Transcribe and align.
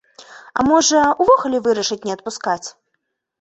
А 0.61 0.63
можа, 0.69 1.01
увогуле 1.25 1.61
вырашыць 1.67 1.99
не 2.11 2.17
адпускаць? 2.17 2.67